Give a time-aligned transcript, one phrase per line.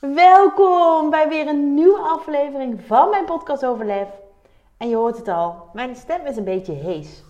[0.00, 4.08] Welkom bij weer een nieuwe aflevering van mijn podcast Overlef.
[4.76, 7.24] En je hoort het al, mijn stem is een beetje hees.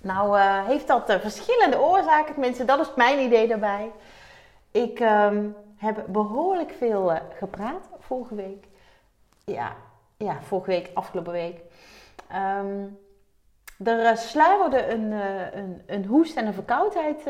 [0.00, 3.92] Nou uh, heeft dat uh, verschillende oorzaken, tenminste dat is mijn idee daarbij.
[4.70, 8.66] Ik um, heb behoorlijk veel uh, gepraat vorige week.
[9.44, 9.72] Ja,
[10.16, 11.60] ja, vorige week, afgelopen week.
[12.60, 12.98] Um,
[13.84, 15.12] er sluimerde een,
[15.58, 17.22] een, een hoest en een verkoudheid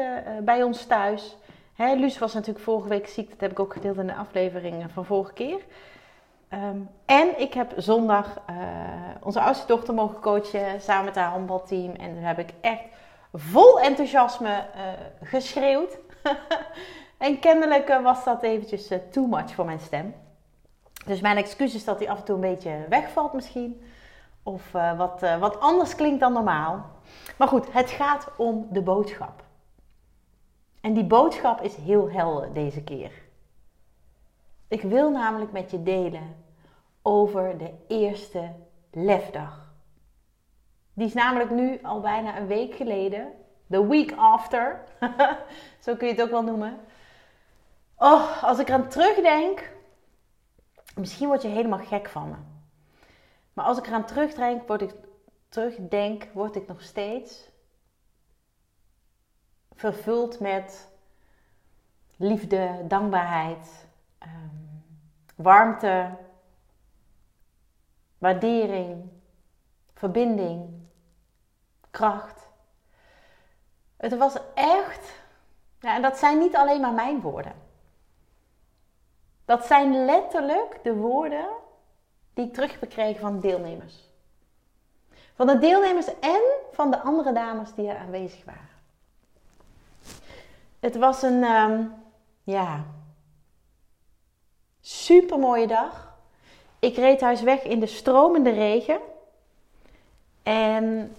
[0.43, 1.38] bij ons thuis.
[1.79, 3.31] Hè, Luus was natuurlijk vorige week ziek.
[3.31, 5.61] Dat heb ik ook gedeeld in de aflevering van vorige keer.
[6.53, 8.57] Um, en ik heb zondag uh,
[9.23, 11.95] onze oudste dochter mogen coachen samen met haar handbalteam.
[11.95, 12.83] En daar heb ik echt
[13.33, 14.83] vol enthousiasme uh,
[15.23, 15.99] geschreeuwd.
[17.19, 20.15] en kennelijk uh, was dat eventjes too much voor mijn stem.
[21.07, 23.83] Dus mijn excuus is dat hij af en toe een beetje wegvalt misschien.
[24.43, 26.87] Of wat, wat anders klinkt dan normaal.
[27.37, 29.47] Maar goed, het gaat om de boodschap.
[30.81, 33.13] En die boodschap is heel helder deze keer.
[34.69, 36.37] Ik wil namelijk met je delen
[37.03, 38.53] over de eerste
[38.91, 39.73] lefdag.
[40.93, 43.33] Die is namelijk nu al bijna een week geleden.
[43.71, 44.85] The week after.
[45.85, 46.81] Zo kun je het ook wel noemen.
[47.97, 49.71] Oh, als ik eraan terugdenk.
[50.95, 52.37] Misschien word je helemaal gek van me.
[53.53, 54.95] Maar als ik eraan terugdenk, word ik,
[55.49, 57.48] terugdenk, word ik nog steeds
[59.79, 60.89] vervuld met
[62.17, 63.87] liefde, dankbaarheid,
[64.23, 64.85] um,
[65.37, 66.11] warmte,
[68.19, 69.11] waardering,
[69.95, 70.71] verbinding,
[71.91, 72.49] kracht.
[73.97, 75.13] Het was echt,
[75.81, 77.55] ja, en dat zijn niet alleen maar mijn woorden.
[79.45, 81.49] Dat zijn letterlijk de woorden
[82.35, 84.11] die ik terug heb van deelnemers.
[85.35, 86.41] Van de deelnemers en
[86.73, 88.68] van de andere dames die er aanwezig waren.
[90.81, 91.95] Het was een, um,
[92.43, 92.85] ja,
[94.81, 96.17] super mooie dag.
[96.79, 99.01] Ik reed thuis weg in de stromende regen.
[100.43, 101.17] En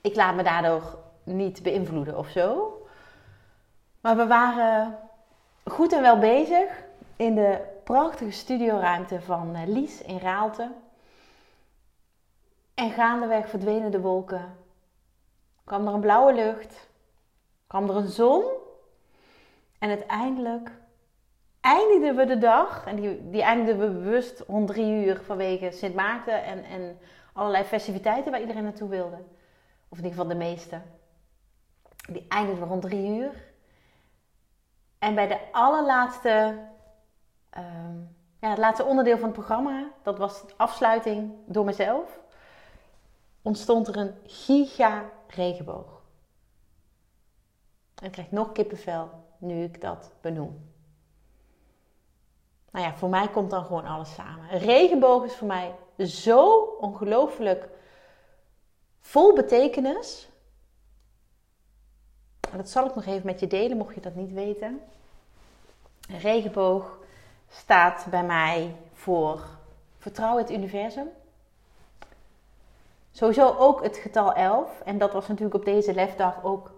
[0.00, 2.76] ik laat me daardoor niet beïnvloeden of zo.
[4.00, 4.98] Maar we waren
[5.64, 6.84] goed en wel bezig
[7.16, 10.70] in de prachtige studioruimte van eh, Lies in Raalte.
[12.74, 14.56] En gaandeweg verdwenen de wolken.
[15.64, 16.88] Kwam er een blauwe lucht.
[17.66, 18.44] Kwam er een zon.
[19.82, 20.70] En uiteindelijk
[21.60, 22.86] eindigden we de dag.
[22.86, 26.98] En die, die eindigden we bewust rond drie uur vanwege Sint Maarten en, en
[27.32, 29.16] allerlei festiviteiten waar iedereen naartoe wilde.
[29.88, 30.80] Of in ieder geval de meeste.
[32.08, 33.44] Die eindigden we rond drie uur.
[34.98, 36.58] En bij de allerlaatste,
[37.58, 37.62] uh,
[38.40, 42.20] ja, het laatste onderdeel van het programma, dat was de afsluiting door mezelf,
[43.42, 46.02] ontstond er een giga regenboog.
[47.94, 50.70] En ik krijg nog kippenvel nu ik dat benoem.
[52.70, 54.58] Nou ja, voor mij komt dan gewoon alles samen.
[54.58, 57.68] Regenboog is voor mij zo ongelooflijk
[59.00, 60.28] vol betekenis.
[62.50, 64.80] En dat zal ik nog even met je delen, mocht je dat niet weten.
[66.08, 66.98] Regenboog
[67.48, 69.44] staat bij mij voor
[69.98, 71.08] vertrouw het universum.
[73.12, 74.80] Sowieso ook het getal 11.
[74.84, 76.70] En dat was natuurlijk op deze lefdag ook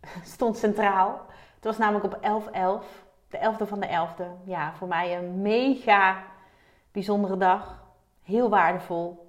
[0.34, 1.20] stond centraal.
[1.62, 2.42] Het was namelijk op
[2.82, 2.86] 11-11,
[3.28, 4.44] de 11e van de 11e.
[4.44, 6.24] Ja, voor mij een mega
[6.92, 7.84] bijzondere dag.
[8.22, 9.26] Heel waardevol.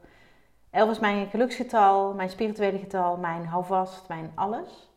[0.70, 4.92] 11 is mijn geluksgetal, mijn spirituele getal, mijn houvast, mijn alles.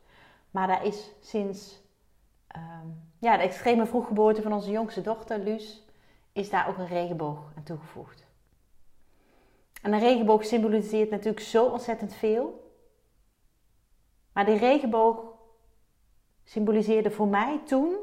[0.51, 1.83] Maar daar is sinds
[2.57, 5.85] um, ja, de extreme vroeggeboorte van onze jongste dochter, Luus,
[6.33, 8.27] is daar ook een regenboog aan toegevoegd.
[9.83, 12.73] En een regenboog symboliseert natuurlijk zo ontzettend veel.
[14.33, 15.35] Maar die regenboog
[16.47, 17.97] symboliseerde voor mij toen,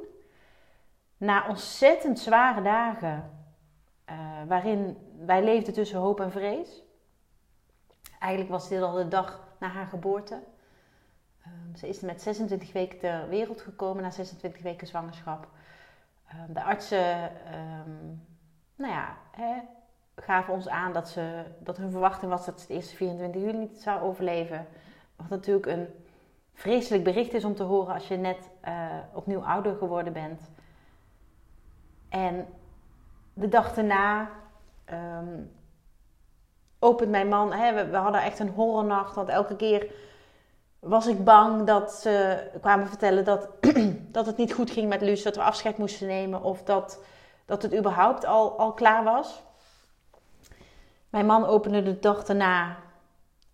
[1.17, 3.31] na ontzettend zware dagen,
[4.09, 4.15] uh,
[4.47, 6.83] waarin wij leefden tussen hoop en vrees.
[8.19, 10.41] Eigenlijk was dit al de dag na haar geboorte.
[11.47, 15.47] Um, ze is met 26 weken ter wereld gekomen, na 26 weken zwangerschap.
[16.47, 18.25] Um, de artsen um,
[18.75, 19.59] nou ja, hè,
[20.15, 23.57] gaven ons aan dat, ze, dat hun verwachting was dat ze de eerste 24 juli
[23.57, 24.67] niet zou overleven.
[25.15, 25.87] Wat natuurlijk een
[26.53, 28.73] vreselijk bericht is om te horen als je net uh,
[29.13, 30.41] opnieuw ouder geworden bent.
[32.09, 32.47] En
[33.33, 34.29] de dag daarna
[34.85, 35.41] ehm,
[36.79, 37.53] opent mijn man.
[37.53, 39.15] Hè, we, hadden echt een horrornacht.
[39.15, 39.91] Want elke keer
[40.79, 43.49] was ik bang dat ze kwamen vertellen dat,
[44.17, 45.23] dat het niet goed ging met Luus.
[45.23, 46.43] Dat we afscheid moesten nemen.
[46.43, 47.03] Of dat,
[47.45, 49.43] dat het überhaupt al, al klaar was.
[51.09, 52.77] Mijn man opende de dag daarna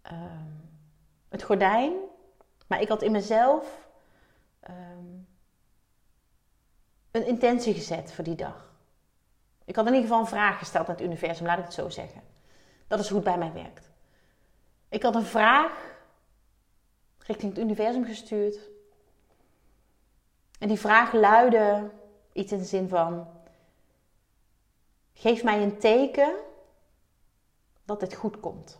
[0.01, 0.17] ehm,
[1.29, 1.93] het gordijn.
[2.69, 3.89] Maar ik had in mezelf
[4.59, 5.05] ehm,
[7.11, 8.73] een intentie gezet voor die dag.
[9.65, 11.89] Ik had in ieder geval een vraag gesteld aan het universum, laat ik het zo
[11.89, 12.21] zeggen.
[12.87, 13.91] Dat is hoe het bij mij werkt.
[14.89, 15.97] Ik had een vraag
[17.17, 18.59] richting het universum gestuurd.
[20.59, 21.91] En die vraag luidde
[22.33, 23.27] iets in de zin van:
[25.13, 26.35] Geef mij een teken
[27.85, 28.79] dat dit goed komt.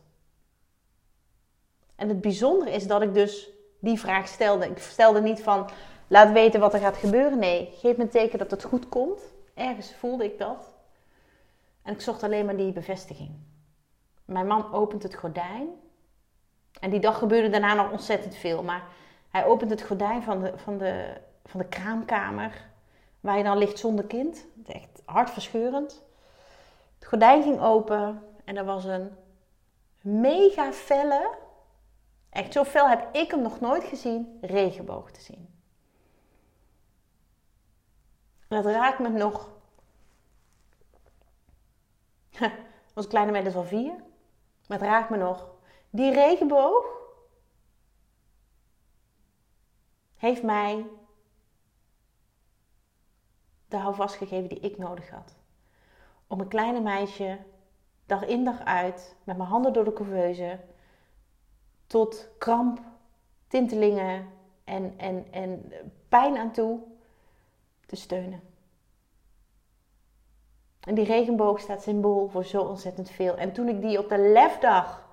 [1.96, 4.70] En het bijzondere is dat ik dus die vraag stelde.
[4.70, 5.70] Ik stelde niet van:
[6.08, 7.40] Laat weten wat er gaat gebeuren.
[7.40, 9.22] Nee, geef me een teken dat het goed komt.
[9.54, 10.74] Ergens voelde ik dat.
[11.84, 13.32] En ik zocht alleen maar die bevestiging.
[14.26, 15.68] Mijn man opent het gordijn.
[16.80, 18.64] En die dag gebeurde daarna nog ontzettend veel.
[18.64, 18.84] Maar
[19.30, 21.14] hij opent het gordijn van de, van de,
[21.46, 22.68] van de kraamkamer.
[23.20, 24.46] Waar je dan ligt zonder kind.
[24.68, 26.04] Echt hartverscheurend.
[27.00, 28.24] Het gordijn ging open.
[28.46, 29.12] En er was een
[30.02, 31.30] mega felle.
[32.30, 34.38] Echt zo fel heb ik hem nog nooit gezien.
[34.42, 35.54] Regenboog te zien.
[38.48, 39.50] En dat raakt me nog.
[42.96, 43.96] Onze kleine meid is al vier.
[44.68, 45.50] Maar het raakt me nog.
[45.90, 46.86] Die regenboog
[50.16, 50.86] heeft mij
[53.68, 55.36] de houvast gegeven die ik nodig had.
[56.28, 57.40] Om een kleine meisje
[58.06, 60.60] dag in dag uit met mijn handen door de couveuse
[61.90, 62.80] tot kramp,
[63.48, 64.30] tintelingen
[64.64, 65.72] en, en, en
[66.10, 66.80] pijn aan toe
[67.86, 68.42] te steunen.
[70.80, 73.38] En die regenboog staat symbool voor zo ontzettend veel.
[73.38, 75.08] En toen ik die op de lefdag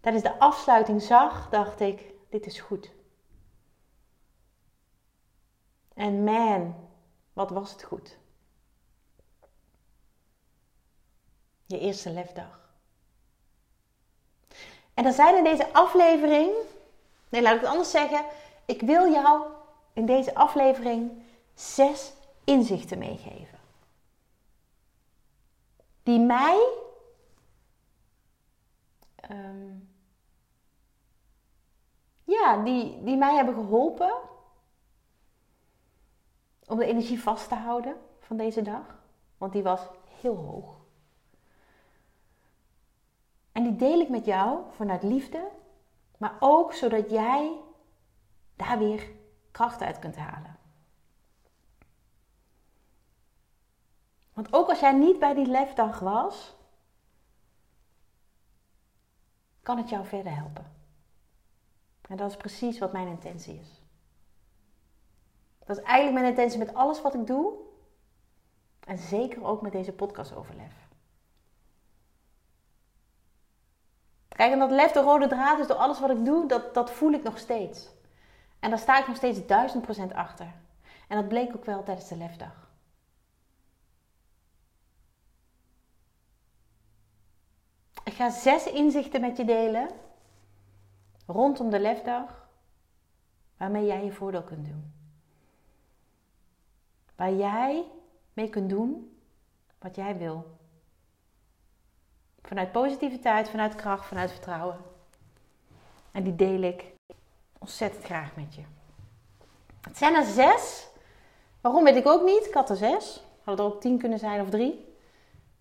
[0.00, 2.94] tijdens de afsluiting zag, dacht ik: dit is goed.
[5.94, 6.88] En man,
[7.32, 8.18] wat was het goed.
[11.66, 12.67] Je eerste lefdag.
[14.98, 16.52] En dan zijn in deze aflevering,
[17.28, 18.24] nee laat ik het anders zeggen,
[18.64, 19.46] ik wil jou
[19.92, 21.22] in deze aflevering
[21.54, 22.12] zes
[22.44, 23.58] inzichten meegeven.
[26.02, 26.68] Die mij
[29.30, 29.88] um,
[32.24, 34.12] ja, die, die mij hebben geholpen
[36.66, 38.98] om de energie vast te houden van deze dag.
[39.36, 39.80] Want die was
[40.20, 40.77] heel hoog.
[43.58, 45.48] En die deel ik met jou vanuit liefde,
[46.18, 47.60] maar ook zodat jij
[48.56, 49.10] daar weer
[49.50, 50.56] kracht uit kunt halen.
[54.32, 56.56] Want ook als jij niet bij die lefdag was,
[59.62, 60.72] kan het jou verder helpen.
[62.08, 63.82] En dat is precies wat mijn intentie is.
[65.64, 67.52] Dat is eigenlijk mijn intentie met alles wat ik doe.
[68.80, 70.32] En zeker ook met deze podcast
[74.38, 76.90] Kijk, en dat lef, de rode draad is door alles wat ik doe, dat, dat
[76.90, 77.88] voel ik nog steeds.
[78.60, 80.54] En daar sta ik nog steeds duizend procent achter.
[81.08, 82.70] En dat bleek ook wel tijdens de lefdag.
[88.04, 89.88] Ik ga zes inzichten met je delen
[91.26, 92.48] rondom de lefdag
[93.56, 94.92] waarmee jij je voordeel kunt doen.
[97.16, 97.84] Waar jij
[98.32, 99.18] mee kunt doen
[99.78, 100.57] wat jij wil.
[102.42, 104.76] Vanuit positiviteit, vanuit kracht, vanuit vertrouwen.
[106.12, 106.84] En die deel ik
[107.58, 108.62] ontzettend graag met je.
[109.80, 110.88] Het zijn er zes.
[111.60, 112.46] Waarom weet ik ook niet.
[112.46, 113.22] Ik had er zes.
[113.44, 114.94] Hadden er ook tien kunnen zijn of drie.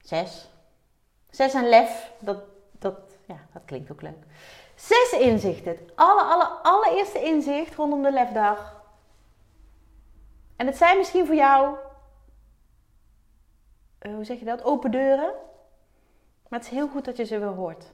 [0.01, 0.49] Zes.
[1.29, 2.11] Zes en lef.
[2.19, 2.37] Dat,
[2.71, 4.25] dat, ja, dat klinkt ook leuk.
[4.75, 5.71] Zes inzichten.
[5.71, 8.81] Het alle, alle, allereerste inzicht rondom de lefdag.
[10.55, 11.75] En het zijn misschien voor jou,
[14.01, 15.33] uh, hoe zeg je dat, open deuren.
[16.49, 17.93] Maar het is heel goed dat je ze weer hoort.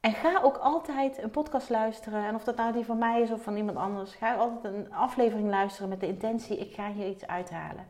[0.00, 2.26] En ga ook altijd een podcast luisteren.
[2.26, 4.14] En of dat nou die van mij is of van iemand anders.
[4.14, 7.86] Ga altijd een aflevering luisteren met de intentie: ik ga hier iets uithalen.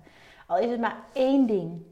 [0.46, 1.82] Al is het maar één ding.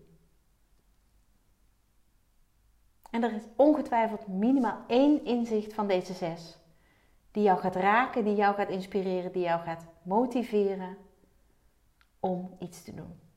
[3.10, 6.58] En er is ongetwijfeld minimaal één inzicht van deze zes.
[7.30, 10.96] Die jou gaat raken, die jou gaat inspireren, die jou gaat motiveren
[12.20, 13.27] om iets te doen.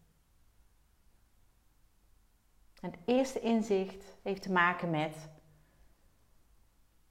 [2.81, 5.15] Het eerste inzicht heeft te maken met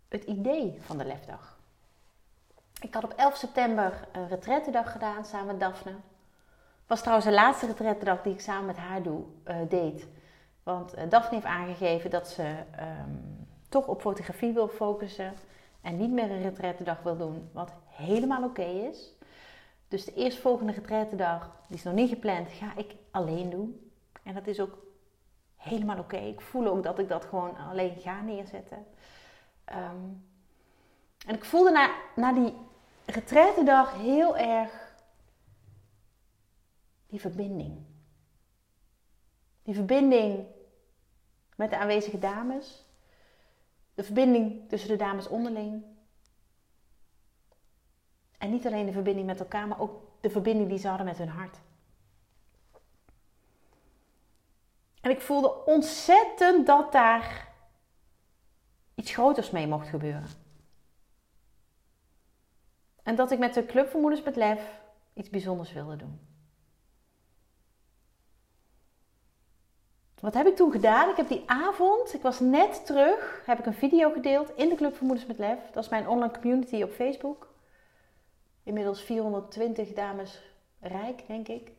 [0.08, 1.58] het idee van de lefdag.
[2.80, 5.94] Ik had op 11 september een retrettedag gedaan samen met Daphne.
[6.86, 10.06] Was trouwens de laatste retrettedag die ik samen met haar doe, uh, deed
[10.62, 13.14] Want uh, Daphne heeft aangegeven dat ze ehm,
[13.68, 15.34] toch op fotografie wil focussen.
[15.80, 17.48] En niet meer een retraitedag wil doen.
[17.52, 19.12] Wat helemaal oké is.
[19.88, 23.90] Dus de eerstvolgende retraitedag, die is nog niet gepland, ga ik alleen doen.
[24.22, 24.78] En dat is ook
[25.60, 26.16] helemaal oké.
[26.16, 28.86] Ik voel ook dat ik dat gewoon alleen ga neerzetten.
[29.64, 30.08] Ehm,
[31.26, 32.54] en ik voelde na, na die
[33.06, 34.94] retraitedag heel erg
[37.06, 37.78] die verbinding.
[39.62, 40.46] Die verbinding
[41.56, 42.84] met de aanwezige dames.
[43.94, 45.84] De verbinding tussen de dames onderling.
[48.38, 51.18] En niet alleen de verbinding met elkaar, maar ook de verbinding die ze hadden met
[51.18, 51.56] hun hart.
[55.00, 57.48] En ik voelde ontzettend dat daar
[58.94, 60.28] iets groters mee mocht gebeuren.
[63.02, 64.80] En dat ik met de Club voor Moeders met Lef
[65.14, 66.28] iets bijzonders wilde doen.
[70.20, 71.10] Wat heb ik toen gedaan?
[71.10, 74.74] Ik heb die avond, ik was net terug, heb ik een video gedeeld in de
[74.74, 75.58] Club voor Moeders met Lef.
[75.72, 77.54] Dat is mijn online community op Facebook.
[78.62, 80.42] Inmiddels 420 dames
[80.80, 81.72] rijk, denk ik.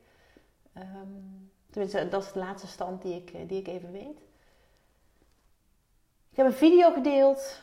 [0.78, 4.20] Um, tenminste, dat is de laatste stand die ik, die ik even weet.
[6.32, 7.62] Ik heb een video gedeeld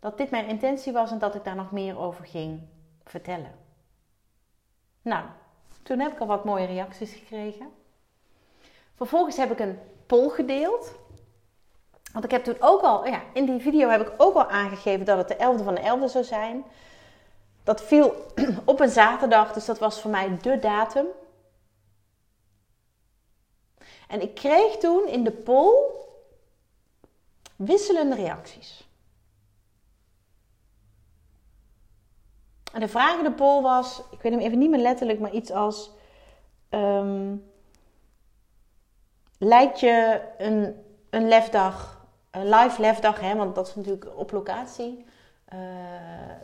[0.00, 2.60] dat dit mijn intentie was en dat ik daar nog meer over ging
[3.04, 3.54] vertellen.
[5.02, 5.24] Nou,
[5.82, 7.70] toen heb ik al wat mooie reacties gekregen.
[8.94, 10.94] Vervolgens heb ik een poll gedeeld.
[12.12, 15.06] Want ik heb toen ook al, ja, in die video heb ik ook al aangegeven
[15.06, 16.64] dat het de 11e van de 11e zou zijn.
[17.62, 18.14] Dat viel
[18.64, 21.06] op een zaterdag, dus dat was voor mij de datum.
[24.10, 25.74] En ik kreeg toen in de poll
[27.56, 28.88] wisselende reacties.
[32.72, 35.32] En de vraag in de poll was, ik weet hem even niet meer letterlijk, maar
[35.32, 35.90] iets als:
[36.70, 37.50] um,
[39.38, 45.04] lijkt je een, een lefdag, een live lefdag, hè, want dat is natuurlijk op locatie,
[45.54, 45.60] uh,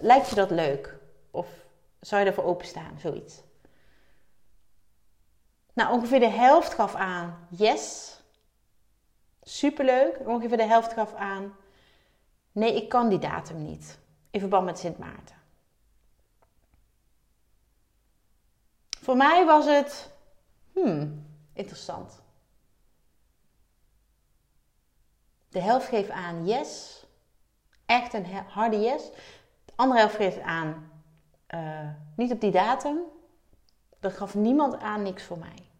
[0.00, 0.98] lijkt je dat leuk?
[1.30, 1.46] Of
[2.00, 3.42] zou je ervoor openstaan, zoiets?
[5.76, 8.16] Nou, ongeveer de helft gaf aan yes.
[9.42, 10.18] Superleuk.
[10.18, 11.56] Ongeveer de helft gaf aan
[12.52, 13.98] nee, ik kan die datum niet.
[14.30, 15.36] In verband met Sint Maarten.
[19.00, 20.10] Voor mij was het
[20.72, 22.22] hmm, interessant.
[25.48, 27.04] De helft geeft aan yes.
[27.86, 29.10] Echt een harde yes.
[29.64, 30.90] De andere helft geeft aan
[31.54, 32.98] uh, niet op die datum.
[34.00, 35.70] Er gaf niemand aan niks voor mij.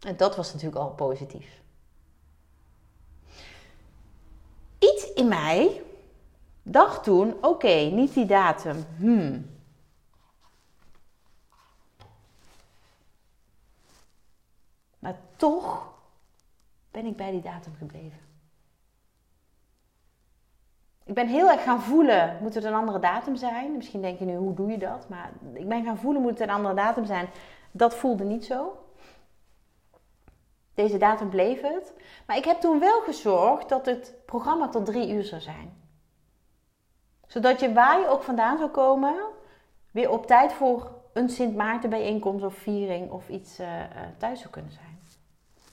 [0.00, 1.62] En dat was natuurlijk al positief.
[4.78, 5.82] Iets in mij
[6.62, 8.84] dacht toen: oké, niet die datum.
[8.96, 9.52] Hmm.
[14.98, 15.92] Maar toch
[16.90, 18.33] ben ik bij die datum gebleven.
[21.04, 23.76] Ik ben heel erg gaan voelen, moet het een andere datum zijn?
[23.76, 25.08] Misschien denk je nu, hoe doe je dat?
[25.08, 27.28] Maar ik ben gaan voelen, moet het een andere datum zijn?
[27.70, 28.78] Dat voelde niet zo.
[30.74, 31.94] Deze datum bleef het.
[32.26, 35.82] Maar ik heb toen wel gezorgd dat het programma tot drie uur zou zijn.
[37.26, 39.14] Zodat je waar je ook vandaan zou komen,
[39.90, 43.66] weer op tijd voor een Sint Maarten bijeenkomst of viering of iets uh,
[44.18, 44.98] thuis zou kunnen zijn.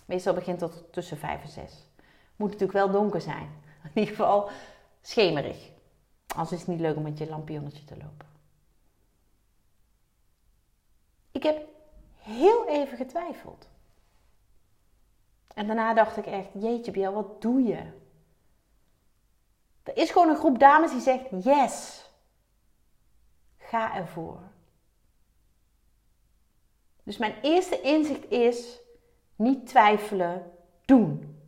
[0.05, 1.87] Meestal begint dat tussen vijf en zes.
[2.35, 3.49] Moet natuurlijk wel donker zijn.
[3.83, 4.49] In ieder geval
[5.01, 5.69] schemerig.
[6.27, 8.27] Anders is het niet leuk om met je lampionnetje te lopen.
[11.31, 11.67] Ik heb
[12.15, 13.69] heel even getwijfeld.
[15.53, 17.99] En daarna dacht ik echt, jeetje Biel, wat doe je?
[19.83, 22.05] Er is gewoon een groep dames die zegt, yes,
[23.57, 24.41] ga ervoor.
[27.03, 28.79] Dus mijn eerste inzicht is,
[29.35, 30.51] niet twijfelen,
[30.85, 31.39] doen.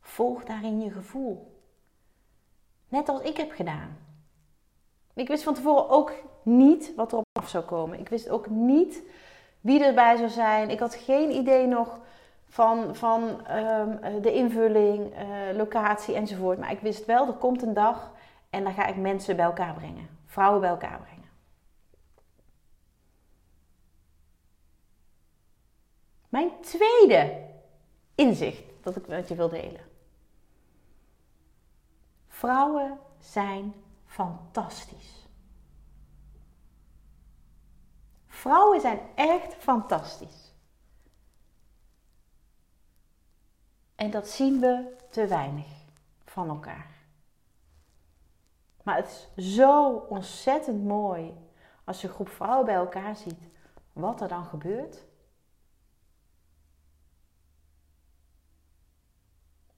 [0.00, 1.57] Volg daarin je gevoel.
[2.88, 3.96] Net als ik heb gedaan.
[5.14, 7.98] Ik wist van tevoren ook niet wat er op af zou komen.
[7.98, 9.02] Ik wist ook niet
[9.60, 10.70] wie erbij zou zijn.
[10.70, 11.98] Ik had geen idee nog
[12.48, 16.58] van, van ehm, de invulling, uh, locatie enzovoort.
[16.58, 18.12] Maar ik wist wel, er komt een dag
[18.50, 20.08] en dan ga ik mensen bij elkaar brengen.
[20.26, 21.28] Vrouwen bij elkaar brengen.
[26.28, 27.36] Mijn tweede
[28.14, 29.87] inzicht dat ik met je wil delen.
[32.38, 35.26] Vrouwen zijn fantastisch.
[38.26, 40.54] Vrouwen zijn echt fantastisch.
[43.94, 45.66] En dat zien we te weinig
[46.24, 46.96] van elkaar.
[48.82, 51.34] Maar het is zo ontzettend mooi
[51.84, 53.48] als je een groep vrouwen bij elkaar ziet,
[53.92, 55.04] wat er dan gebeurt.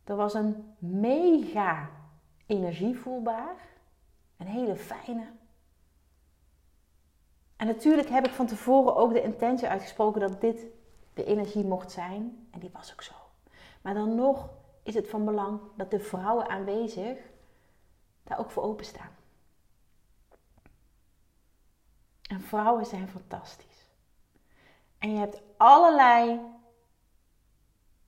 [0.04, 1.99] Er was een mega
[2.50, 3.54] energie voelbaar.
[4.36, 5.26] Een hele fijne.
[7.56, 10.66] En natuurlijk heb ik van tevoren ook de intentie uitgesproken dat dit
[11.14, 12.48] de energie mocht zijn.
[12.50, 13.14] En die was ook zo.
[13.82, 14.48] Maar dan nog
[14.82, 17.18] is het van belang dat de vrouwen aanwezig
[18.22, 19.16] daar ook voor openstaan.
[22.22, 23.88] En vrouwen zijn fantastisch.
[24.98, 26.40] En je hebt allerlei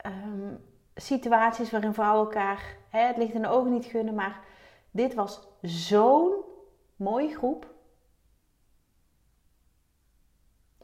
[0.07, 4.15] um, situaties waarin vrouwen elkaar hè, het licht in de ogen niet gunnen.
[4.15, 4.41] Maar
[4.91, 6.35] dit was zo'n
[6.97, 7.71] mooie groep.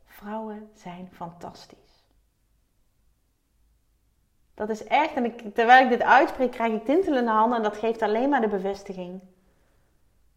[0.04, 1.88] Vrouwen zijn fantastisch.
[4.54, 8.02] Dat is echt, en terwijl ik dit uitspreek, krijg ik tintelende handen en dat geeft
[8.02, 9.20] alleen maar de bevestiging.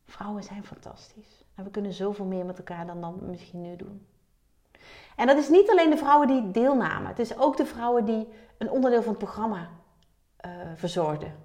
[0.05, 1.43] Vrouwen zijn fantastisch.
[1.55, 4.07] En we kunnen zoveel meer met elkaar dan dan we misschien nu doen.
[5.15, 7.08] En dat is niet alleen de vrouwen die deelnamen.
[7.08, 8.27] Het is ook de vrouwen die
[8.58, 9.70] een onderdeel van het programma
[10.46, 11.36] uh, verzorgden.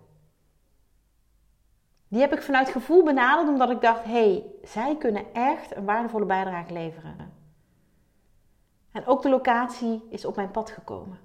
[2.09, 5.85] Die heb ik vanuit gevoel benaderd omdat ik dacht: hé, hey, zij kunnen echt een
[5.85, 7.35] waardevolle bijdrage leveren.
[8.93, 11.19] En ook de locatie is op mijn pad gekomen.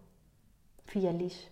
[0.84, 1.52] Via Lies.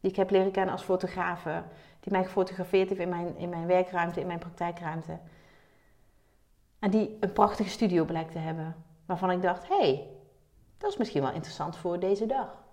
[0.00, 1.62] Die ik heb leren kennen als fotografe.
[2.00, 5.18] Die mij gefotografeerd heeft in mijn, in mijn werkruimte, in mijn praktijkruimte.
[6.78, 8.74] En die een prachtige studio blijkt te hebben.
[9.06, 10.10] Waarvan ik dacht, hé, hey,
[10.82, 12.64] dat is misschien wel interessant voor deze dag.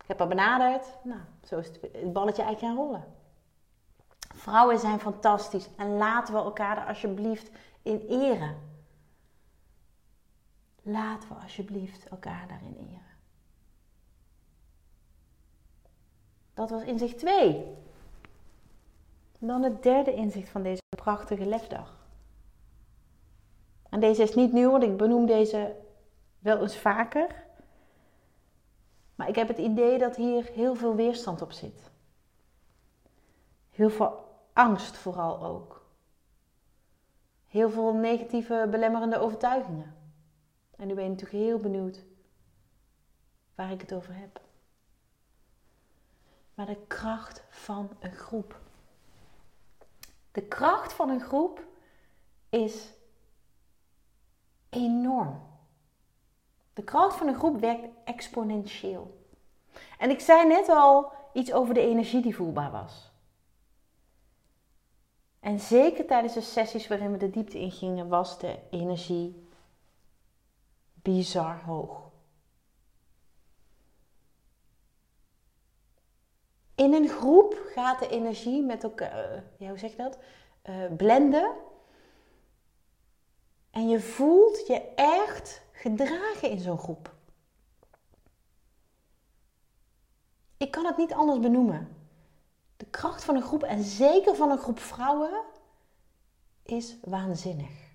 [0.00, 0.86] Ik heb haar benaderd.
[1.02, 3.04] Nou, zo is het, balletje eigenlijk gaan rollen.
[4.34, 5.68] Vrouwen zijn fantastisch.
[5.76, 7.50] En laten we elkaar er alsjeblieft
[7.82, 8.56] in eren.
[10.82, 13.16] Laten we alsjeblieft elkaar daarin eren.
[16.54, 17.74] Dat was inzicht 2.
[19.38, 22.08] Dan het derde inzicht van deze prachtige lefdag.
[23.88, 25.76] En deze is niet nieuw, want ik benoem deze
[26.38, 27.45] wel eens vaker.
[29.16, 31.90] Maar ik heb het idee dat hier heel veel weerstand op zit.
[33.70, 35.84] Heel veel angst vooral ook.
[37.46, 39.96] Heel veel negatieve belemmerende overtuigingen.
[40.76, 42.04] En nu ben je natuurlijk heel benieuwd
[43.54, 44.40] waar ik het over heb.
[46.54, 48.60] Maar de kracht van een groep.
[50.32, 51.64] De kracht van een groep
[52.48, 52.92] is
[54.68, 55.55] enorm.
[56.76, 59.26] De kracht van een groep werkt exponentieel.
[59.98, 63.12] En ik zei net al iets over de energie die voelbaar was.
[65.40, 69.48] En zeker tijdens de sessies waarin we de diepte in gingen, was de energie
[70.94, 72.10] bizar hoog.
[76.74, 80.18] In een groep gaat de energie met elkaar, uh, ja, hoe zeg je dat?
[80.64, 81.54] Uh, blenden.
[83.70, 87.14] En je voelt je echt gedragen in zo'n groep.
[90.56, 91.96] Ik kan het niet anders benoemen.
[92.76, 95.44] De kracht van een groep en zeker van een groep vrouwen
[96.62, 97.94] is waanzinnig.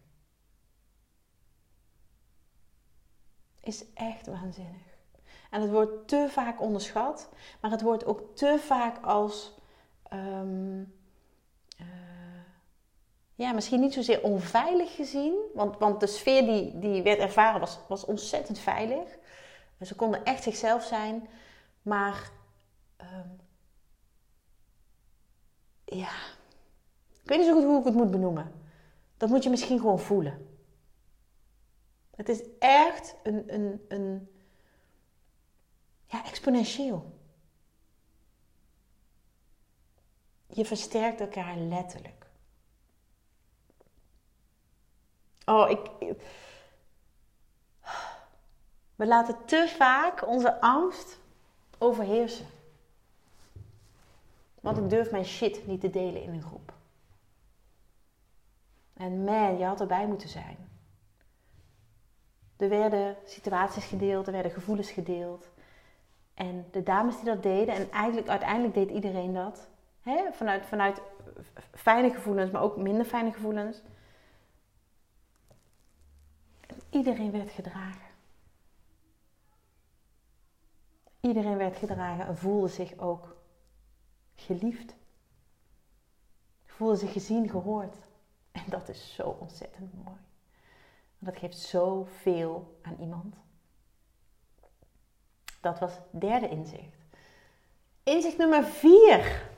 [3.61, 4.89] Is echt waanzinnig.
[5.49, 7.29] En het wordt te vaak onderschat,
[7.61, 9.53] maar het wordt ook te vaak als
[10.03, 10.83] ehm,
[13.41, 15.33] ja, misschien niet zozeer onveilig gezien.
[15.53, 19.17] Want, want de sfeer die, die werd ervaren was, was ontzettend veilig.
[19.81, 21.27] Ze konden echt zichzelf zijn.
[21.81, 22.31] Maar
[22.97, 23.29] ehm,
[25.85, 26.11] ja,
[27.23, 28.51] ik weet niet zo goed hoe ik het moet benoemen.
[29.17, 30.47] Dat moet je misschien gewoon voelen.
[32.15, 34.29] Het is echt een, een, een
[36.05, 37.19] ja, exponentieel.
[40.47, 42.20] Je versterkt elkaar letterlijk.
[45.45, 45.79] Oh, ik.
[48.95, 51.19] We laten te vaak onze angst
[51.77, 52.45] overheersen.
[54.59, 56.73] Want ik durf mijn shit niet te delen in een groep.
[58.93, 60.57] En man, je had erbij moeten zijn.
[62.57, 65.49] Er werden situaties gedeeld, er werden gevoelens gedeeld.
[66.33, 69.67] En de dames die dat deden, en eigenlijk uiteindelijk deed iedereen dat.
[70.01, 70.31] Hè?
[70.31, 71.01] Vanuit, vanuit
[71.73, 73.81] fijne gevoelens, maar ook minder fijne gevoelens.
[76.91, 78.09] Iedereen werd gedragen.
[81.19, 83.35] Iedereen werd gedragen en voelde zich ook
[84.35, 84.95] geliefd.
[86.65, 87.95] Voelde zich gezien, gehoord.
[88.51, 90.19] En dat is zo ontzettend mooi.
[91.19, 93.35] Dat geeft zoveel aan iemand.
[95.61, 96.97] Dat was derde inzicht.
[98.03, 99.49] Inzicht nummer vier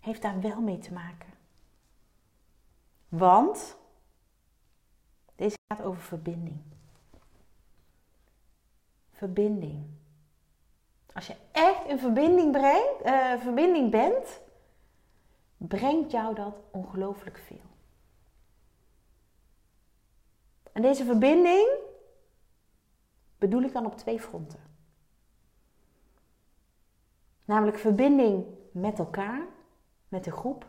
[0.00, 1.32] heeft daar wel mee te maken.
[3.08, 3.76] Want
[5.36, 6.60] deze gaat over verbinding.
[9.12, 9.84] Verbinding.
[11.12, 14.40] Als je echt in verbinding, brengt, eh, verbinding bent,
[15.56, 17.70] brengt jou dat ongelooflijk veel.
[20.72, 21.68] En deze verbinding
[23.38, 24.60] bedoel ik dan op twee fronten.
[27.44, 29.46] Namelijk verbinding met elkaar,
[30.08, 30.66] met de groep.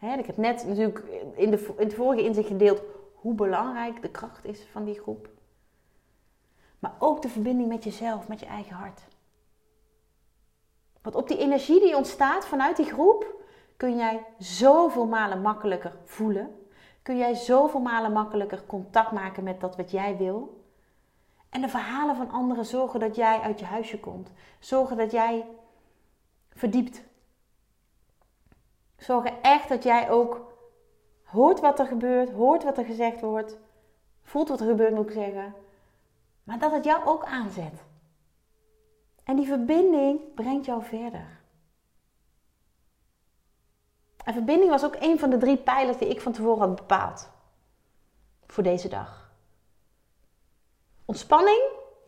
[0.00, 0.98] ik heb net natuurlijk
[1.36, 2.82] in, de, in het vorige inzicht gedeeld
[3.26, 5.28] hoe belangrijk de kracht is van die groep.
[6.78, 9.02] Maar ook de verbinding met jezelf, met je eigen hart.
[11.02, 13.44] Want op die energie die ontstaat vanuit die groep
[13.76, 16.66] kun jij zoveel malen makkelijker voelen.
[17.02, 20.64] Kun jij zoveel malen makkelijker contact maken met dat wat jij wil.
[21.48, 24.32] En de verhalen van anderen zorgen dat jij uit je huisje komt.
[24.58, 25.46] Zorgen dat jij
[26.50, 27.04] verdiept.
[28.96, 30.45] Zorgen echt dat jij ook
[31.36, 33.56] hoort wat er gebeurt, hoort wat er gezegd wordt,
[34.22, 35.54] voelt wat er gebeurt, moet ik zeggen.
[36.44, 37.84] Maar dat het jou ook aanzet.
[39.24, 41.40] En die verbinding brengt jou verder.
[44.24, 47.30] En verbinding was ook een van de drie pijlers die ik van tevoren had bepaald.
[48.46, 49.30] Voor deze dag.
[51.04, 51.62] Ontspanning,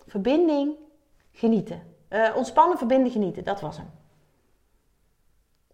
[0.07, 0.77] verbinding,
[1.33, 1.97] genieten.
[2.09, 3.45] Uh, ontspannen, verbinden, genieten.
[3.45, 3.91] Dat was hem.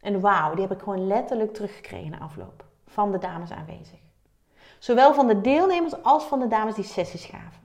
[0.00, 2.63] En wauw, die heb ik gewoon letterlijk teruggekregen na afloop.
[2.94, 3.98] Van de dames aanwezig.
[4.78, 7.62] Zowel van de deelnemers als van de dames die sessies gaven.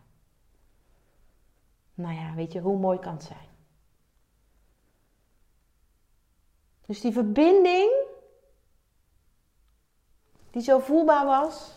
[1.94, 3.48] Nou ja, weet je, hoe mooi kan het zijn?
[6.86, 7.92] Dus die verbinding,
[10.52, 11.72] die zo voelbaar was,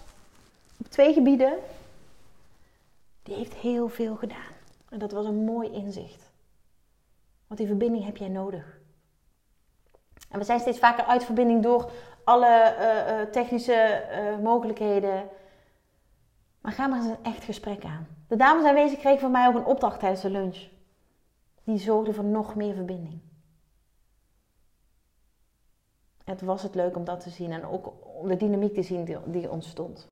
[0.79, 1.59] op twee gebieden,
[3.23, 4.53] die heeft heel veel gedaan.
[4.89, 6.31] En dat was een mooi inzicht.
[7.47, 8.81] Want die verbinding heb jij nodig.
[10.29, 11.91] En we zijn steeds vaker uit verbinding door
[12.25, 15.29] alle eh, eh, technische uh, mogelijkheden.
[16.61, 18.07] Maar ga maar eens een echt gesprek aan.
[18.29, 20.69] De dames aanwezig kregen van mij ook een opdracht tijdens de lunch.
[21.65, 23.21] Die zorgde voor nog meer verbinding.
[26.25, 29.05] Het was het leuk om dat te zien en ook om de dynamiek te zien
[29.05, 30.07] die, die ontstond.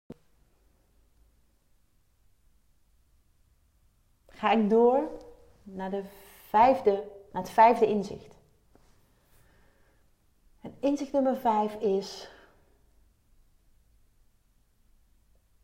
[4.29, 5.09] Ga ik door
[5.63, 6.03] naar, de
[6.49, 6.91] vijfde,
[7.33, 8.40] naar het vijfde inzicht.
[10.61, 12.31] En inzicht nummer vijf is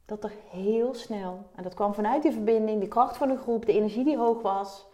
[0.05, 3.67] dat er heel snel, en dat kwam vanuit die verbinding, de kracht van de groep,
[3.67, 4.87] de energie die hoog was,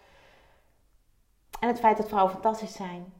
[1.61, 3.13] en het feit dat vrouwen fantastisch zijn,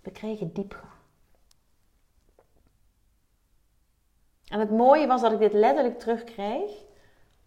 [0.00, 0.90] we kregen diepgang.
[4.48, 6.70] En het mooie was dat ik dit letterlijk terugkreeg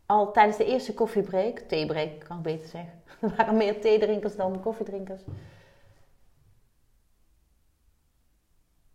[0.06, 3.04] al tijdens de eerste koffiebreak, theebreak kan ik beter zeggen.
[3.22, 5.22] Er waren meer theedrinkers dan koffiedrinkers.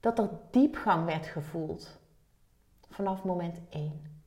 [0.01, 1.99] Dat er diepgang werd gevoeld
[2.91, 4.23] vanaf moment 1.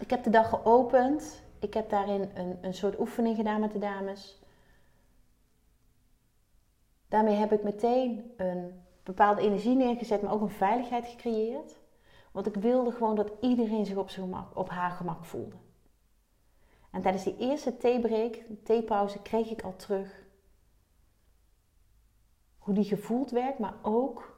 [0.00, 1.42] Ik heb de dag geopend.
[1.58, 4.42] Ik heb daarin een, een soort oefening gedaan met de dames.
[7.08, 11.76] Daarmee heb ik meteen een bepaalde energie neergezet, maar ook een veiligheid gecreëerd.
[12.32, 15.56] Want ik wilde gewoon dat iedereen zich op, zijn gemak, op haar gemak voelde.
[16.90, 20.23] En tijdens die eerste theebreak, theepauze, kreeg ik al terug
[22.64, 24.36] hoe die gevoeld werd, maar ook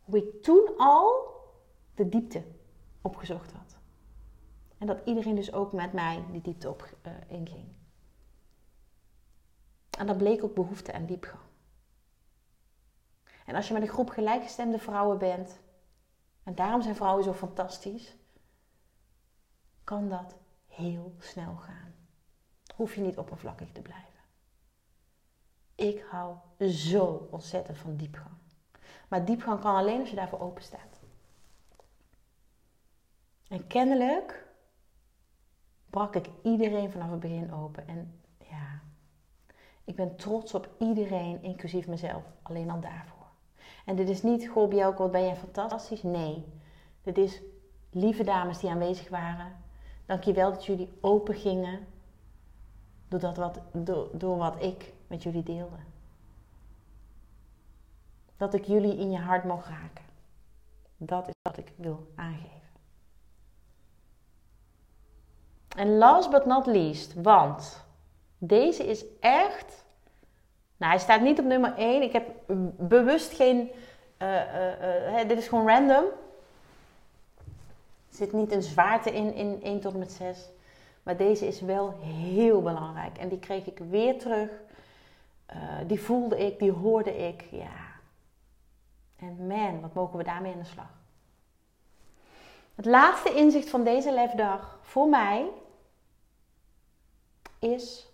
[0.00, 1.36] hoe ik toen al
[1.94, 2.44] de diepte
[3.00, 3.78] opgezocht had.
[4.78, 7.66] En dat iedereen dus ook met mij die diepte op uh, inging.
[9.98, 11.42] En dat bleek ook behoefte aan diepgang.
[13.46, 15.60] En als je met een groep gelijkgestemde vrouwen bent,
[16.42, 18.16] en daarom zijn vrouwen zo fantastisch,
[19.84, 20.36] kan dat
[20.66, 21.94] heel snel gaan.
[22.74, 24.17] Hoef je niet oppervlakkig te blijven.
[25.78, 26.36] Ik hou
[26.68, 28.34] zo ontzettend van diepgang.
[29.08, 31.00] Maar diepgang kan alleen als je daarvoor open staat.
[33.48, 34.46] En kennelijk
[35.90, 37.88] brak ik iedereen vanaf het begin open.
[37.88, 38.80] En ja,
[39.84, 43.26] ik ben trots op iedereen, inclusief mezelf, alleen al daarvoor.
[43.84, 46.02] En dit is niet, goh Bjelke, wat ben jij fantastisch?
[46.02, 46.44] Nee,
[47.02, 47.42] dit is
[47.90, 49.56] lieve dames die aanwezig waren.
[50.06, 51.86] Dankjewel dat jullie open gingen
[53.08, 53.60] door, dat wat,
[54.12, 55.76] door wat ik met jullie deelde.
[58.36, 60.04] Dat ik jullie in je hart mag raken.
[60.96, 62.58] Dat is wat ik wil aangeven.
[65.76, 67.84] En last but not least, want
[68.38, 69.84] deze is echt.
[70.76, 72.02] Nou, hij staat niet op nummer 1.
[72.02, 72.30] Ik heb
[72.76, 73.70] bewust geen.
[74.22, 76.04] Uh, uh, dit is gewoon random.
[78.08, 80.48] Er zit niet een zwaarte in, in 1 tot met 6.
[81.02, 83.18] Maar deze is wel heel belangrijk.
[83.18, 84.50] En die kreeg ik weer terug.
[85.86, 87.40] Die voelde ik, die hoorde ik.
[87.50, 87.86] Ja.
[89.16, 90.96] En man, wat mogen we daarmee aan de slag?
[92.74, 95.48] Het laatste inzicht van deze lefdag voor mij
[97.58, 98.08] is,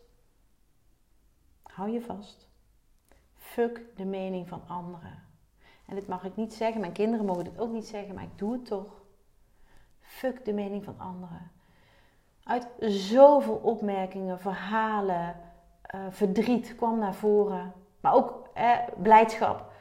[1.62, 2.48] hou je vast,
[3.34, 5.22] fuck de mening van anderen.
[5.86, 8.38] En dit mag ik niet zeggen, mijn kinderen mogen dit ook niet zeggen, maar ik
[8.38, 9.02] doe het toch.
[10.00, 11.50] Fuck de mening van anderen.
[12.44, 15.36] Uit zoveel opmerkingen, verhalen,
[15.94, 19.72] uh, verdriet kwam naar voren, maar ook eh, blijdschap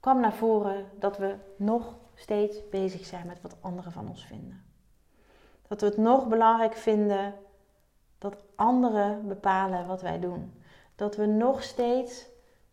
[0.00, 4.64] kwam naar voren dat we nog steeds bezig zijn met wat anderen van ons vinden.
[5.68, 7.34] Dat we het nog belangrijk vinden
[8.18, 10.62] dat anderen bepalen wat wij doen.
[10.94, 12.26] Dat we nog steeds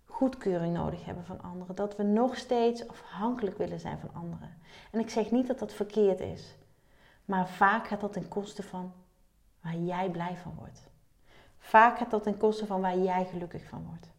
[0.05, 1.75] goedkeuring nodig hebben van anderen.
[1.75, 4.57] Dat we nog steeds afhankelijk willen zijn van anderen.
[4.91, 6.55] En ik zeg niet dat dat verkeerd is.
[7.25, 8.93] Maar vaak gaat dat ten koste van
[9.61, 10.89] waar jij blij van wordt.
[11.65, 14.11] Vaak gaat dat ten koste van waar jij gelukkig van wordt.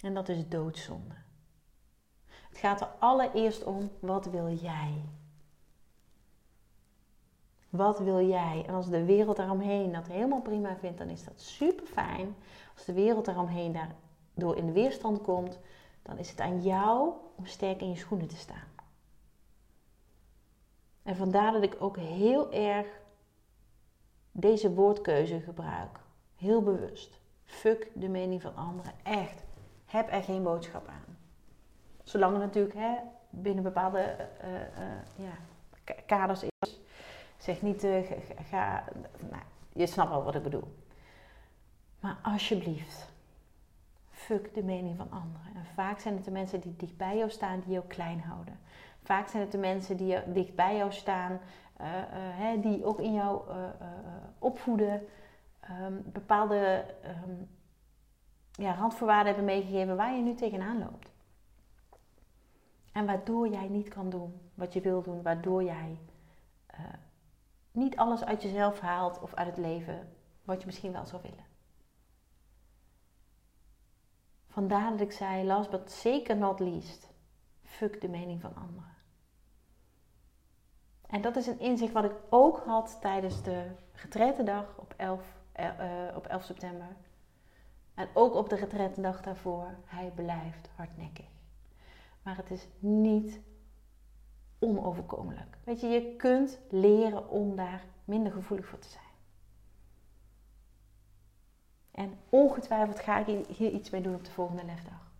[0.00, 1.14] En dat is doodzonde.
[2.24, 5.04] Het gaat er allereerst om, wat wil jij?
[7.70, 8.64] Wat wil jij?
[8.66, 12.36] En als de wereld daaromheen dat helemaal prima vindt, dan is dat super fijn.
[12.74, 15.58] Als de wereld daaromheen daardoor in weerstand komt,
[16.02, 18.68] dan is het aan jou om sterk in je schoenen te staan.
[21.02, 22.86] En vandaar dat ik ook heel erg
[24.38, 25.98] deze woordkeuze gebruik.
[26.36, 27.20] Heel bewust.
[27.44, 28.92] Fuck de mening van anderen.
[29.02, 29.44] Echt.
[29.86, 31.16] Heb er geen boodschap aan.
[32.02, 32.94] Zolang het natuurlijk hè,
[33.30, 36.80] binnen bepaalde uh, uh, ja, kaders is.
[37.36, 38.10] Zeg niet, uh,
[38.50, 38.84] ga,
[39.30, 40.76] nou, je snapt wel wat ik bedoel.
[42.00, 43.12] Maar alsjeblieft,
[44.10, 45.54] fuck de mening van anderen.
[45.54, 48.58] En vaak zijn het de mensen die dicht bij jou staan, die jou klein houden.
[49.06, 51.40] Vaak zijn het de mensen die dicht bij jou staan,
[52.12, 53.42] hè, die ook in jou
[54.38, 55.06] opvoeden.
[55.70, 57.48] Um, bepaalde um,
[58.52, 61.12] ja, randvoorwaarden hebben meegegeven waar je nu tegenaan loopt.
[62.92, 65.98] En waardoor jij niet kan doen wat je wil doen, waardoor jij
[67.72, 70.08] niet alles uit jezelf haalt of uit het leven
[70.44, 71.44] wat je misschien wel zou willen.
[74.48, 77.10] Vandaar dat ik zei, last but zeker not least,
[77.62, 78.95] fuck de mening van anderen.
[81.06, 85.66] En dat is een inzicht wat ik ook had tijdens de getrettendag op 11, uh,
[86.16, 86.96] op 11 september.
[87.94, 91.26] En ook op de retrettendag daarvoor, hij blijft hardnekkig.
[92.22, 93.40] Maar het is niet
[94.58, 95.56] onoverkomelijk.
[95.64, 99.04] Weet je, je kunt leren om daar minder gevoelig voor te zijn.
[101.90, 105.10] En ongetwijfeld ga ik hier iets mee doen op de volgende lefdag.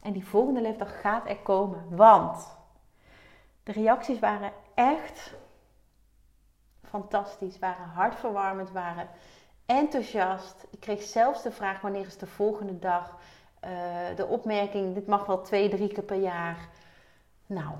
[0.00, 2.56] En die volgende lefdag gaat er komen, want
[3.64, 5.34] de reacties waren echt
[6.82, 9.08] fantastisch, waren hartverwarmend, waren
[9.66, 10.66] enthousiast.
[10.70, 13.18] Ik kreeg zelfs de vraag wanneer is de volgende dag.
[13.64, 16.68] Uh, de opmerking, dit mag wel twee, drie keer per jaar.
[17.46, 17.74] Nou,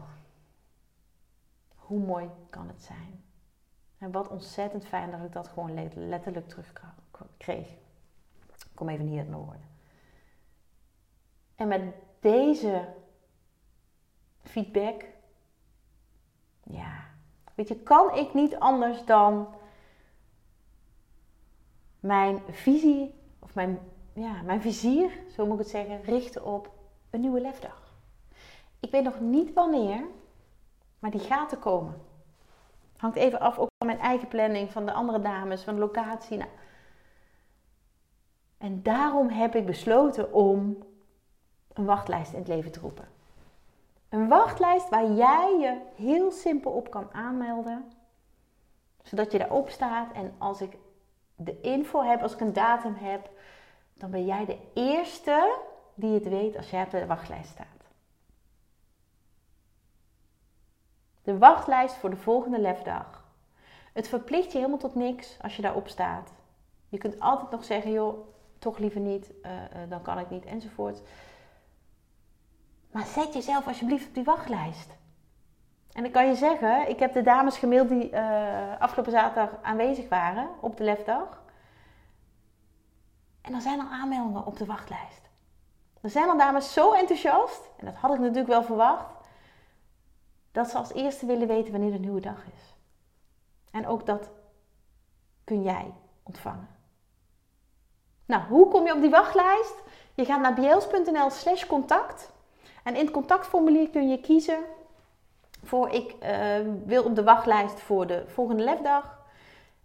[1.74, 3.24] hoe mooi kan het zijn?
[3.98, 6.72] En wat ontzettend fijn dat ik dat gewoon letterlijk terug
[7.36, 7.68] kreeg.
[8.46, 9.68] Ik kom even niet uit mijn woorden.
[11.54, 11.82] En met
[12.20, 12.88] deze
[14.42, 15.04] feedback,
[16.64, 17.04] ja,
[17.54, 19.48] weet je, kan ik niet anders dan
[22.00, 23.78] mijn visie, of mijn,
[24.12, 26.70] ja, mijn vizier, zo moet ik het zeggen, richten op
[27.10, 27.92] een nieuwe lefdag.
[28.80, 30.04] Ik weet nog niet wanneer,
[30.98, 32.02] maar die gaat er komen.
[32.96, 36.36] Hangt even af ook van mijn eigen planning, van de andere dames, van de locatie.
[36.36, 36.50] Nou.
[38.58, 40.78] En daarom heb ik besloten om
[41.72, 43.08] een wachtlijst in het leven te roepen.
[44.14, 47.92] Een wachtlijst waar jij je heel simpel op kan aanmelden.
[49.02, 50.76] Zodat je daarop staat en als ik
[51.36, 53.30] de info heb, als ik een datum heb,
[53.94, 55.58] dan ben jij de eerste
[55.94, 57.66] die het weet als jij op de wachtlijst staat.
[61.22, 63.24] De wachtlijst voor de volgende lefdag.
[63.92, 66.32] Het verplicht je helemaal tot niks als je daarop staat.
[66.88, 68.26] Je kunt altijd nog zeggen, joh,
[68.58, 71.02] toch liever niet, uh, uh, dan kan ik niet, enzovoort.
[72.94, 74.90] Maar zet jezelf alsjeblieft op die wachtlijst.
[75.92, 80.08] En ik kan je zeggen, ik heb de dames gemaild die uh, afgelopen zaterdag aanwezig
[80.08, 81.42] waren op de lefdag.
[83.40, 85.20] En er zijn al aanmeldingen op de wachtlijst.
[86.00, 89.14] Er zijn al dames zo enthousiast, en dat had ik natuurlijk wel verwacht,
[90.52, 92.74] dat ze als eerste willen weten wanneer de nieuwe dag is.
[93.70, 94.30] En ook dat
[95.44, 96.68] kun jij ontvangen.
[98.26, 99.74] Nou, hoe kom je op die wachtlijst?
[100.14, 102.32] Je gaat naar bjels.nl slash contact.
[102.84, 104.64] En in het contactformulier kun je kiezen
[105.62, 109.22] voor ik uh, wil op de wachtlijst voor de volgende lefdag.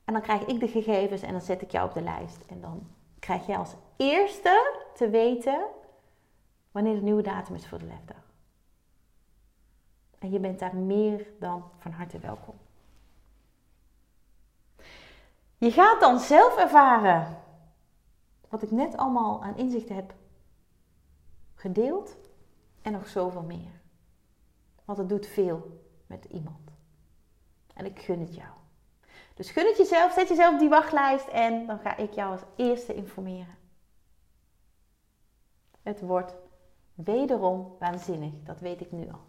[0.05, 2.37] En dan krijg ik de gegevens en dan zet ik jou op de lijst.
[2.47, 2.87] En dan
[3.19, 5.65] krijg je als eerste te weten
[6.71, 8.27] wanneer de nieuwe datum is voor de lefdag.
[10.19, 12.55] En je bent daar meer dan van harte welkom.
[15.57, 17.37] Je gaat dan zelf ervaren
[18.49, 20.13] wat ik net allemaal aan inzicht heb
[21.55, 22.17] gedeeld
[22.81, 23.81] en nog zoveel meer.
[24.85, 26.71] Want het doet veel met iemand.
[27.73, 28.49] En ik gun het jou.
[29.33, 32.41] Dus gun het jezelf, zet jezelf op die wachtlijst en dan ga ik jou als
[32.55, 33.57] eerste informeren.
[35.83, 36.35] Het wordt
[36.93, 39.27] wederom waanzinnig, dat weet ik nu al.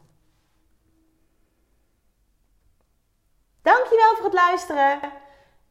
[3.62, 5.00] Dankjewel voor het luisteren.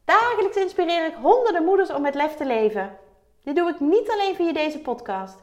[0.04, 2.98] Dagelijks inspireer ik honderden moeders om met lef te leven.
[3.42, 5.42] Dit doe ik niet alleen via deze podcast.